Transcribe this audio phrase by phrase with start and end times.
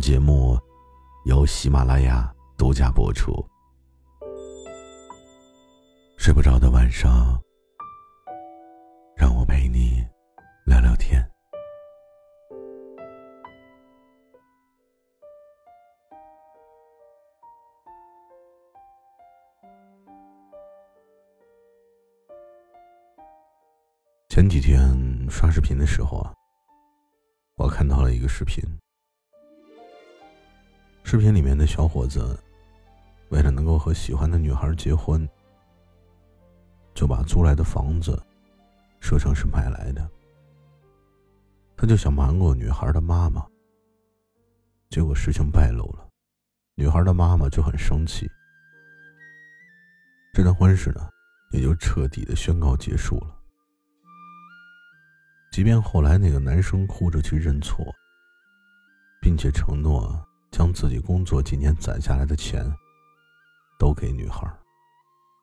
[0.00, 0.58] 节目
[1.26, 3.32] 由喜马拉雅独家播出。
[6.16, 7.38] 睡不着的晚上，
[9.14, 10.02] 让我陪你
[10.64, 11.22] 聊聊天。
[24.28, 26.32] 前几天刷视频的时候啊，
[27.56, 28.64] 我看到了一个视频。
[31.10, 32.38] 视频里面的小伙子，
[33.30, 35.28] 为了能够和喜欢的女孩结婚，
[36.94, 38.16] 就把租来的房子
[39.00, 40.08] 说成是买来的。
[41.76, 43.44] 他就想瞒过女孩的妈妈，
[44.88, 46.06] 结果事情败露了，
[46.76, 48.30] 女孩的妈妈就很生气，
[50.32, 51.08] 这段婚事呢
[51.50, 53.36] 也就彻底的宣告结束了。
[55.50, 57.84] 即便后来那个男生哭着去认错，
[59.20, 60.24] 并且承诺。
[60.50, 62.64] 将自己工作几年攒下来的钱
[63.78, 64.46] 都给女孩，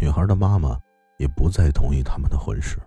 [0.00, 0.78] 女孩的妈妈
[1.18, 2.78] 也不再同意他们的婚事。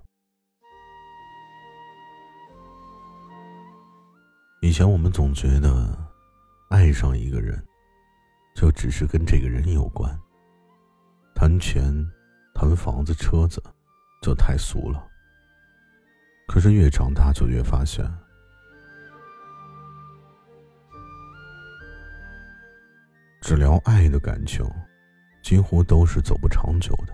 [4.61, 5.97] 以前我们总觉得，
[6.69, 7.59] 爱上一个人，
[8.55, 10.15] 就只是跟这个人有关，
[11.33, 11.91] 谈钱、
[12.53, 13.61] 谈房子、车子，
[14.21, 15.07] 就太俗了。
[16.47, 18.05] 可是越长大，就越发现。
[23.51, 24.65] 只聊爱的感情，
[25.43, 27.13] 几乎都是走不长久的。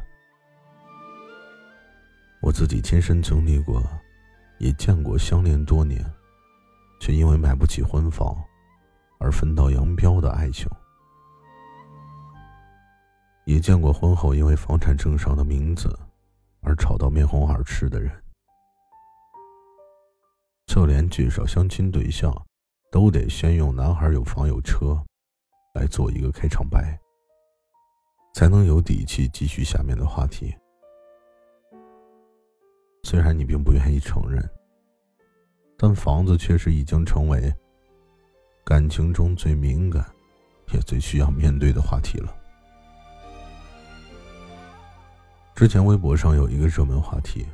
[2.44, 3.82] 我自己亲身经历过，
[4.60, 6.00] 也见过相恋多年，
[7.02, 8.38] 却因为买不起婚房
[9.18, 10.70] 而分道扬镳的爱情；
[13.46, 15.90] 也见过婚后因为房产证上的名字
[16.62, 18.12] 而吵到面红耳赤的人。
[20.68, 22.32] 就连介绍相亲对象，
[22.92, 25.04] 都得先用男孩有房有车。
[25.78, 27.00] 来做一个开场白，
[28.34, 30.52] 才能有底气继续下面的话题。
[33.04, 34.44] 虽然你并不愿意承认，
[35.78, 37.54] 但房子确实已经成为
[38.66, 40.04] 感情中最敏感，
[40.74, 42.36] 也最需要面对的话题了。
[45.54, 47.46] 之前微博上有一个热门话题：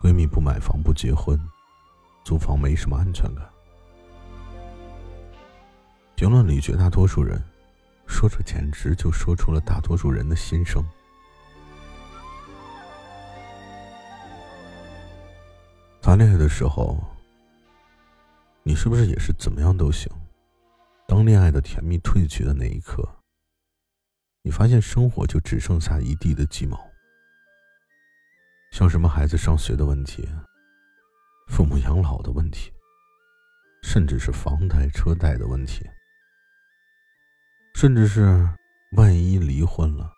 [0.00, 1.40] 闺蜜不买房不结婚，
[2.24, 3.49] 租房没什么安全感。
[6.20, 7.42] 评论里绝大多数人
[8.06, 10.84] 说：“这简直就说出了大多数人的心声。”
[16.02, 17.02] 谈恋爱的时候，
[18.62, 20.12] 你是不是也是怎么样都行？
[21.08, 23.02] 当恋爱的甜蜜褪去的那一刻，
[24.42, 26.78] 你发现生活就只剩下一地的鸡毛。
[28.72, 30.28] 像什么孩子上学的问题、
[31.48, 32.70] 父母养老的问题，
[33.84, 35.88] 甚至是房贷车贷的问题。
[37.80, 38.46] 甚至是，
[38.98, 40.12] 万一离婚了，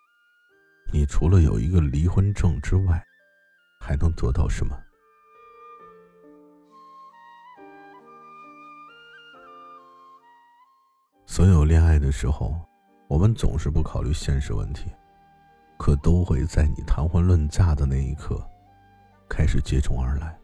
[0.92, 3.00] 你除了有一个离婚证之外，
[3.78, 4.76] 还能得到什么？
[11.24, 12.52] 所有恋爱的时候，
[13.06, 14.90] 我们总是不考虑现实问题，
[15.78, 18.44] 可都会在你谈婚论嫁的那一刻，
[19.28, 20.36] 开始接踵而来，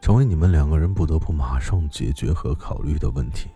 [0.00, 3.50] 成为你们两个人不得不马上解决和考虑的问题。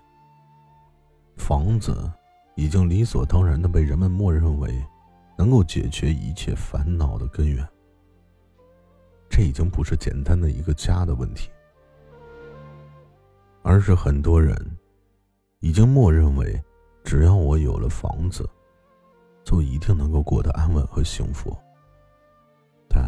[1.41, 2.13] 房子
[2.55, 4.85] 已经理所当然的被人们默认为
[5.39, 7.67] 能够解决一切烦恼的根源。
[9.31, 11.51] 这已经不是简单的一个家的问题，
[13.63, 14.55] 而是很多人
[15.61, 16.63] 已经默认为，
[17.03, 18.49] 只要我有了房子，
[19.43, 21.57] 就一定能够过得安稳和幸福。
[22.87, 23.03] 但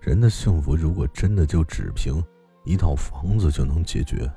[0.00, 2.22] 人的幸福如果真的就只凭
[2.64, 4.28] 一套房子就能解决？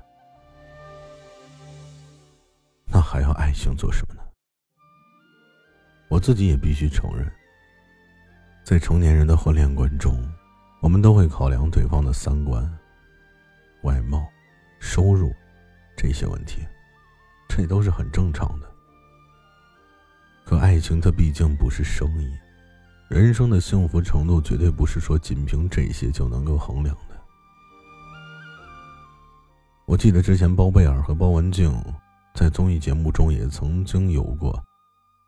[2.95, 4.21] 那还要爱情做什么呢？
[6.07, 7.29] 我自己也必须承认，
[8.63, 10.17] 在成年人的婚恋观中，
[10.81, 12.63] 我们都会考量对方的三观、
[13.83, 14.25] 外貌、
[14.79, 15.35] 收入
[15.97, 16.65] 这些问题，
[17.49, 18.71] 这都是很正常的。
[20.45, 22.33] 可爱情它毕竟不是生意，
[23.09, 27.21] 人生的幸福程度绝对不是说仅凭这些就能够衡量的。
[29.85, 31.73] 我记得之前包贝尔和包文婧
[32.35, 34.61] 在综艺节目中也曾经有过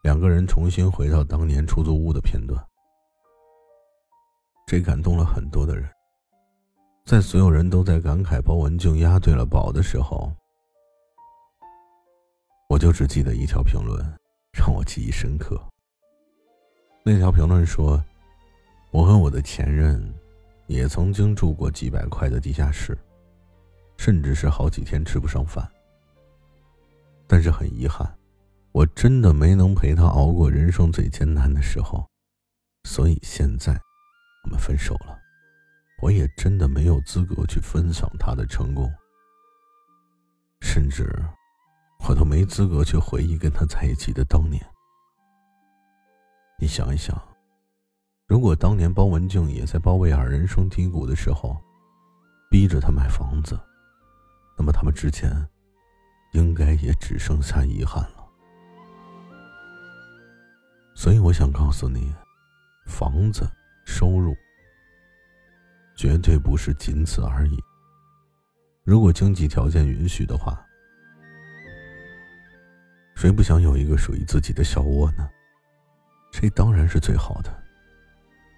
[0.04, 2.62] 两个人重新回到当年出租屋的片段，
[4.68, 5.90] 这感动了很多的人。
[7.06, 10.30] 在所有人都在感慨包文婧押对了宝的时候，
[12.68, 14.06] 我就只记得一条评论，
[14.52, 15.58] 让我记忆深刻。
[17.04, 18.04] 那条评论说
[18.92, 20.14] ：“我和我的前任，
[20.66, 22.98] 也曾经住过几百块的地下室，
[23.96, 25.66] 甚至是好几天吃不上饭。
[27.28, 28.18] 但是很遗憾，
[28.72, 32.08] 我真的没能陪他熬过人生最艰难的时候，
[32.86, 33.80] 所以现在
[34.44, 35.16] 我们分手了。”
[36.00, 38.88] 我也真的没有资格去分享他的成功，
[40.62, 41.12] 甚至
[42.08, 44.64] 我都没资格去回忆跟他在一起的当年。
[46.60, 47.20] 你想一想，
[48.28, 51.60] 如果当年包文婧也在包贝尔人生低谷的时候，
[52.52, 53.60] 逼着他买房子，
[54.56, 55.32] 那么他们之前
[56.38, 58.24] 应该也只剩下遗憾了。
[60.94, 62.14] 所以我想告诉你，
[62.86, 63.50] 房子、
[63.86, 64.36] 收入。
[65.96, 67.58] 绝对不是仅此而已。
[68.84, 70.64] 如果经济条件允许的话，
[73.16, 75.28] 谁不想有一个属于自己的小窝呢？
[76.32, 77.52] 这当然是最好的。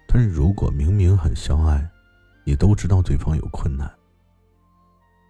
[0.06, 1.90] 但是如果明明很相爱，
[2.44, 3.90] 也都知道对方有困难，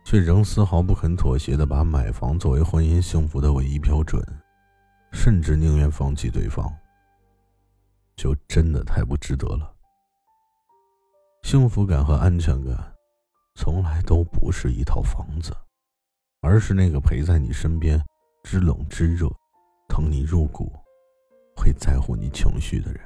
[0.05, 4.21] 却仍丝毫不肯妥协的把买房作为婚姻幸福的唯一标准，
[5.13, 6.73] 甚至宁愿放弃对方，
[8.17, 9.73] 就真的太不值得了。
[11.43, 12.77] 幸福感和安全感，
[13.55, 15.53] 从来都不是一套房子，
[16.41, 18.03] 而是那个陪在你身边，
[18.43, 19.29] 知冷知热，
[19.89, 20.73] 疼你入骨，
[21.57, 23.01] 会在乎你情绪的人。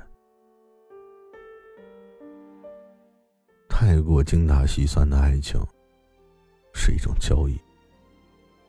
[3.68, 5.60] 太过精打细算的爱情，
[6.84, 7.58] 是一种交易。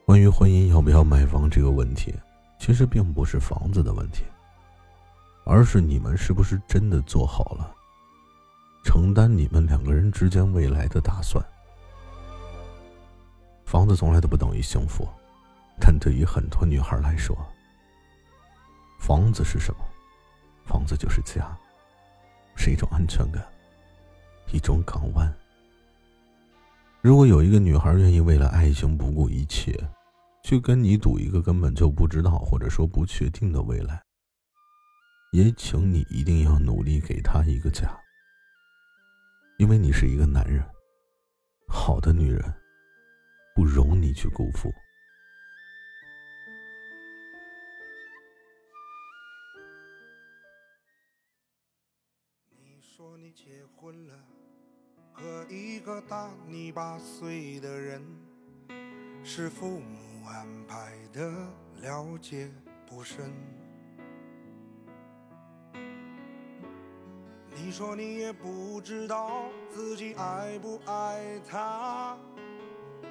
[0.06, 2.15] 关于婚姻要不要买房这个问题，
[2.57, 4.23] 其实并不是房子的问题，
[5.44, 7.75] 而是你们是不是真的做好了。
[8.85, 11.44] 承担你们两个人之间未来的打算。
[13.65, 15.06] 房子从来都不等于幸福，
[15.77, 17.38] 但对于很多女孩来说，
[18.97, 19.79] 房子是什么？
[20.63, 21.53] 房子就是家，
[22.56, 23.45] 是一种安全感，
[24.53, 25.29] 一种港湾。
[27.06, 29.72] 如果有一个女孩愿意为了爱情不顾一切，
[30.44, 34.02] 去跟你赌一个根本就不知道或者说不确定的未来，
[35.31, 37.88] 也请你一定要努力给她一个家。
[39.60, 40.68] 因为你是一个男人，
[41.68, 42.42] 好的女人
[43.54, 44.74] 不容你去辜负。
[52.50, 54.25] 你说你结婚了，
[55.15, 58.03] 和一个大你八岁的人，
[59.23, 61.31] 是父母安排的，
[61.81, 62.51] 了解
[62.85, 63.33] 不深。
[67.56, 72.17] 你说你也不知道自己爱不爱他，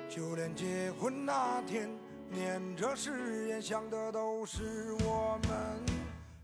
[0.07, 1.89] 就连结婚那天
[2.31, 5.81] 念着誓言想的都是我们。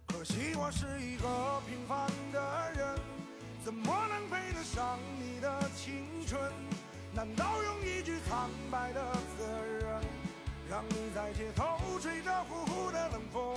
[0.08, 2.98] 可惜我是一个平凡的人，
[3.62, 6.40] 怎么能配得上你的青春？
[7.12, 9.02] 难道用一句苍白的
[9.36, 9.46] 责
[9.80, 10.00] 任，
[10.68, 13.54] 让你在街头吹着呼呼的冷风？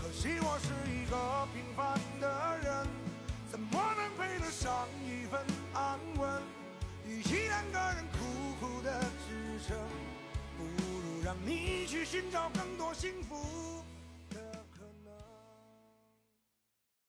[0.00, 2.86] 可惜我是一个平凡的人。
[3.50, 5.40] 怎么能配得上一份
[5.74, 6.42] 安稳？
[7.06, 8.18] 与其两个人苦
[8.60, 9.76] 苦的支撑，
[10.56, 13.75] 不如让你去寻找更多幸福。